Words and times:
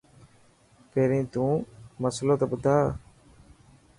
پهرين 0.91 1.25
تو 1.33 1.45
مصلو 2.01 2.35
ته 2.39 2.45
ٻڌا. 2.51 2.77